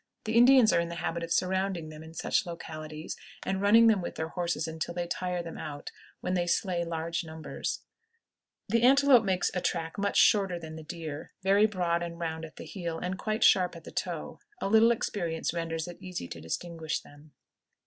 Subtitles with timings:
[0.23, 4.01] The Indians are in the habit of surrounding them in such localities and running them
[4.01, 7.81] with their horses until they tire them out, when they slay large numbers.
[8.67, 11.67] [Illustration: CALLING UP ANTELOPES.] The antelope makes a track much shorter than the deer, very
[11.67, 15.53] broad and round at the heel, and quite sharp at the toe; a little experience
[15.53, 17.33] renders it easy to distinguish them.